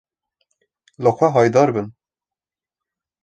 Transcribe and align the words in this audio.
Li 1.03 1.11
xwe 1.17 1.27
haydarbin. 1.35 1.87